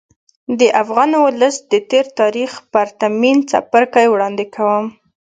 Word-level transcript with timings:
د 0.59 0.61
افغان 0.81 1.11
ولس 1.25 1.55
د 1.71 1.73
تېر 1.89 2.05
تاریخ 2.19 2.51
پرتمین 2.73 3.37
څپرکی 3.49 4.07
وړاندې 4.09 4.45
کړي. 4.55 4.79